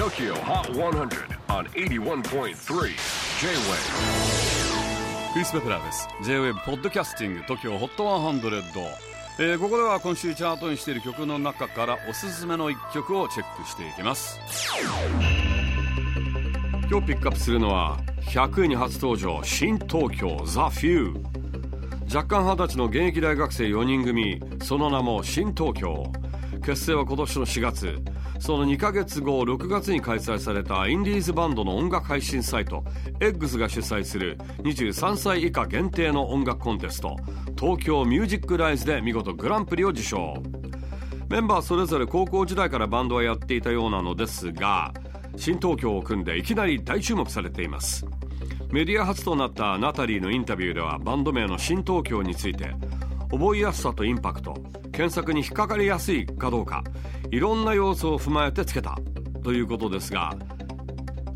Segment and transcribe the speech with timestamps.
[0.00, 2.54] TOKYO HOT 100 on 81.3 J-WAVE.
[5.34, 6.08] クリス・ベプラーです。
[6.22, 8.86] J-WAVE ポッドキャスティング TOKYO HOT 100、
[9.40, 14.40] えー、ここでは今週チャートにしている曲の中からおすすめの一曲をチェックしていきます。
[16.90, 24.40] 今日ピックアップするのは100位に初登場新東京ザ・フュー若干二十歳の現役大学生4人組。
[24.62, 26.10] その名も新東京。
[26.64, 28.02] 結成は今年の4月。
[28.40, 32.82] その2ヶ月後6月に開催されたインディーズバンドの音楽配信サイト
[33.20, 37.16] Eggs が主催する23歳以下限定の音楽コンテスト
[37.58, 40.34] 東京ミュージックライズで見事グランプリを受賞。
[41.28, 44.92] メンバーそれぞれ高校時代からバンドはやっていたようなのですが
[45.36, 48.06] 新東京を組んでいきなり大注目されています。
[48.72, 52.74] メディア初となったナタリーのインタビューではバンド名の新東京について
[53.30, 54.54] 覚えやすさとインパクト
[55.00, 56.84] 検索に引っかかりやすいかどうか
[57.30, 58.98] いろんな要素を踏まえてつけた
[59.42, 60.36] ということですが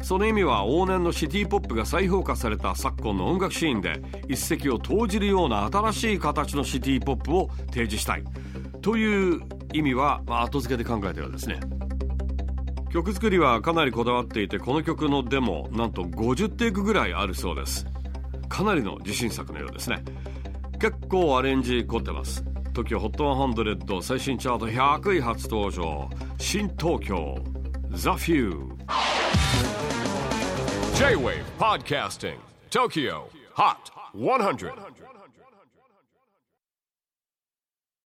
[0.03, 8.25] その意味は往年のシティポップが再評価された昨今の音楽シーンで一石を投じるような新しい形のシティポップを提示したい。
[8.83, 9.41] という
[9.73, 11.59] 意味は、ま、後付けで考えたようですね。
[12.93, 17.87] 曲作りはかなりこだわっていてこの曲のデモなんと50テイクぐらいあるそうです。
[18.51, 20.05] かなりの自信作のようですね。
[20.79, 22.45] 結構アレンジ凝ってます。
[22.75, 27.37] TOKYOHOT100 最新チャート100位初登場新東京
[27.93, 28.69] The Few
[30.97, 32.37] J-WAVE PODCASTING
[32.71, 34.73] TOKYO HOT 100